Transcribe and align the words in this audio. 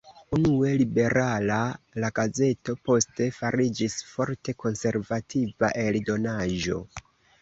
Unue 0.35 0.69
liberala, 0.77 1.57
la 2.05 2.09
gazeto 2.19 2.75
poste 2.89 3.27
fariĝis 3.37 3.99
forte 4.15 4.57
konservativa 4.65 5.71
eldonaĵo. 5.85 6.81